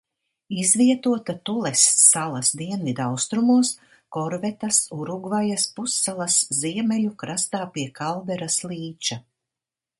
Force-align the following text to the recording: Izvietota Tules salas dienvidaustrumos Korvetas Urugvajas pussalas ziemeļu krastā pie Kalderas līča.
Izvietota 0.59 1.33
Tules 1.49 1.83
salas 2.03 2.49
dienvidaustrumos 2.61 3.71
Korvetas 4.17 4.81
Urugvajas 4.99 5.69
pussalas 5.77 6.41
ziemeļu 6.63 7.15
krastā 7.25 7.65
pie 7.77 7.89
Kalderas 8.01 8.63
līča. 8.73 9.23